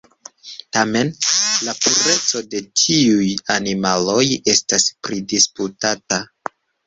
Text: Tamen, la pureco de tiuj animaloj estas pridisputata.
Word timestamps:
Tamen, 0.75 1.09
la 1.65 1.75
pureco 1.81 2.41
de 2.53 2.61
tiuj 2.83 3.29
animaloj 3.57 4.25
estas 4.57 4.89
pridisputata. 5.09 6.19